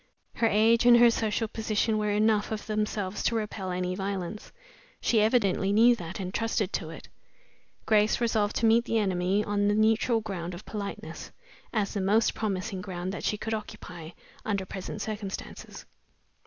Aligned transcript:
Her 0.37 0.47
age 0.49 0.87
and 0.87 0.97
her 0.97 1.11
social 1.11 1.47
position 1.47 1.99
were 1.99 2.09
enough 2.09 2.51
of 2.51 2.65
themselves 2.65 3.21
to 3.21 3.35
repel 3.35 3.69
any 3.69 3.93
violence. 3.93 4.51
She 4.99 5.21
evidently 5.21 5.71
knew 5.71 5.95
that, 5.95 6.19
and 6.19 6.33
trusted 6.33 6.73
to 6.73 6.89
it. 6.89 7.07
Grace 7.85 8.19
resolved 8.19 8.55
to 8.55 8.65
meet 8.65 8.85
the 8.85 8.97
enemy 8.97 9.43
on 9.43 9.67
the 9.67 9.75
neutral 9.75 10.19
ground 10.19 10.55
of 10.55 10.65
politeness, 10.65 11.31
as 11.71 11.93
the 11.93 12.01
most 12.01 12.33
promising 12.33 12.81
ground 12.81 13.11
that 13.13 13.23
she 13.23 13.37
could 13.37 13.53
occupy 13.53 14.09
under 14.43 14.65
present 14.65 15.03
circumstances. 15.03 15.85